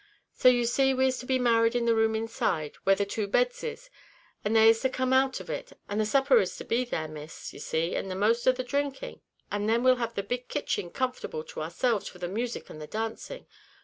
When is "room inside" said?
1.93-2.73